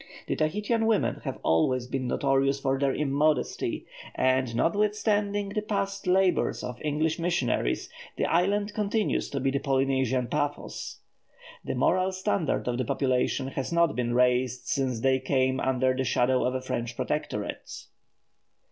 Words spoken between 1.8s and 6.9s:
been notorious for their immodesty; and notwithstanding the past labours of